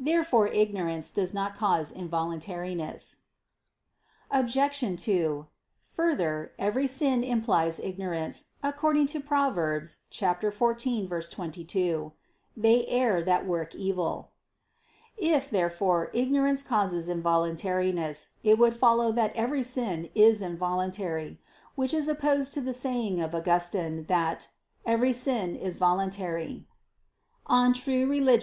[0.00, 3.18] Therefore ignorance does not cause involuntariness.
[4.28, 5.00] Obj.
[5.00, 5.46] 2:
[5.94, 9.54] Further, every sin implies ignorance; according to Prov.
[9.54, 12.12] 14:22:
[12.56, 14.32] "They err, that work evil."
[15.16, 21.38] If, therefore, ignorance causes involuntariness, it would follow that every sin is involuntary:
[21.76, 24.48] which is opposed to the saying of Augustine, that
[24.84, 26.66] "every sin is voluntary"
[27.48, 28.36] (De Vera Relig.